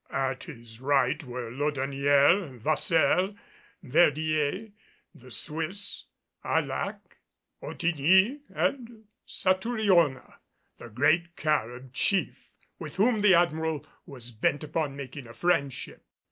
At 0.09 0.45
his 0.45 0.81
right 0.81 1.23
were 1.23 1.51
Laudonnière, 1.51 2.57
Vasseur, 2.57 3.35
Verdier, 3.83 4.71
the 5.13 5.29
Swiss, 5.29 6.05
Arlac, 6.43 7.17
Ottigny, 7.61 8.39
and 8.49 9.03
Satouriona 9.27 10.39
the 10.79 10.89
great 10.89 11.35
Carib 11.35 11.93
chief 11.93 12.49
with 12.79 12.95
whom 12.95 13.21
the 13.21 13.35
Admiral 13.35 13.85
was 14.07 14.31
bent 14.31 14.63
upon 14.63 14.95
making 14.95 15.27
a 15.27 15.35
friendship. 15.35 16.03